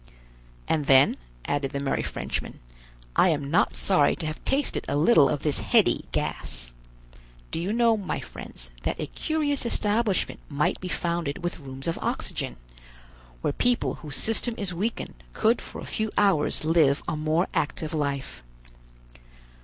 [0.67, 1.15] "And then,"
[1.45, 2.59] added the merry Frenchman,
[3.15, 6.73] "I am not sorry to have tasted a little of this heady gas.
[7.51, 11.99] Do you know, my friends, that a curious establishment might be founded with rooms of
[12.01, 12.55] oxygen,
[13.41, 17.93] where people whose system is weakened could for a few hours live a more active
[17.93, 18.41] life.